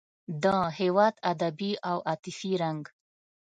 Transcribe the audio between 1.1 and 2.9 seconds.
ادبي او عاطفي رنګ.